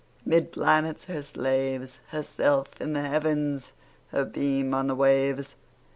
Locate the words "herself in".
2.07-2.93